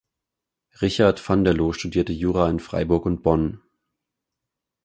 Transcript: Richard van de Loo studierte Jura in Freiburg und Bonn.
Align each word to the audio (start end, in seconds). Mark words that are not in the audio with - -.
Richard 0.81 1.19
van 1.29 1.43
de 1.43 1.53
Loo 1.55 1.73
studierte 1.73 2.11
Jura 2.11 2.49
in 2.49 2.59
Freiburg 2.59 3.05
und 3.05 3.21
Bonn. 3.21 3.61